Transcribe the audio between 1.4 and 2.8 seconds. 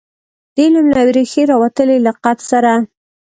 راوتلي لقب سره.